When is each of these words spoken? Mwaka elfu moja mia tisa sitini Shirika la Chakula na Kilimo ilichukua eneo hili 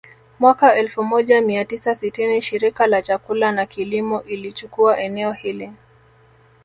Mwaka 0.39 0.75
elfu 0.75 1.03
moja 1.03 1.41
mia 1.41 1.65
tisa 1.65 1.95
sitini 1.95 2.41
Shirika 2.41 2.87
la 2.87 3.01
Chakula 3.01 3.51
na 3.51 3.65
Kilimo 3.65 4.23
ilichukua 4.23 4.99
eneo 4.99 5.31
hili 5.31 5.71